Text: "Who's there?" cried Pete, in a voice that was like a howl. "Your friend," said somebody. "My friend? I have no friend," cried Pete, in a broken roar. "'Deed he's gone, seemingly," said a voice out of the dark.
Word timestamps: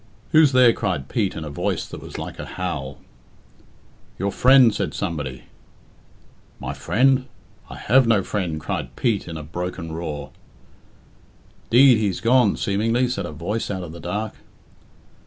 "Who's 0.31 0.51
there?" 0.51 0.73
cried 0.73 1.09
Pete, 1.09 1.35
in 1.35 1.45
a 1.45 1.51
voice 1.51 1.85
that 1.85 2.01
was 2.01 2.17
like 2.17 2.39
a 2.39 2.47
howl. 2.57 2.97
"Your 4.17 4.31
friend," 4.31 4.73
said 4.73 4.95
somebody. 4.95 5.43
"My 6.59 6.73
friend? 6.73 7.27
I 7.69 7.75
have 7.75 8.07
no 8.07 8.23
friend," 8.23 8.59
cried 8.59 8.95
Pete, 8.95 9.27
in 9.27 9.37
a 9.37 9.43
broken 9.43 9.91
roar. 9.91 10.31
"'Deed 11.69 11.99
he's 11.99 12.19
gone, 12.19 12.57
seemingly," 12.57 13.07
said 13.09 13.27
a 13.27 13.31
voice 13.31 13.69
out 13.69 13.83
of 13.83 13.91
the 13.91 13.99
dark. 13.99 14.33